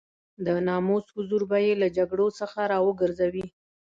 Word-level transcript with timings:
د 0.45 0.47
ناموس 0.67 1.05
حضور 1.15 1.41
به 1.49 1.57
يې 1.65 1.73
له 1.81 1.87
جګړو 1.97 2.27
څخه 2.39 2.59
را 2.71 2.79
وګرځوي. 2.87 3.45